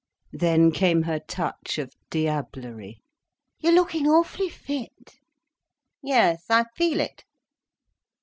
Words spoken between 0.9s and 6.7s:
her touch of diablerie. "You're looking awf'lly fit." "Yes—I